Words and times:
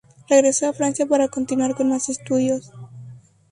Regresó 0.27 0.67
a 0.67 0.73
Francia 0.73 1.05
para 1.05 1.27
continuar 1.27 1.75
con 1.75 1.89
más 1.89 2.09
estudios. 2.09 2.71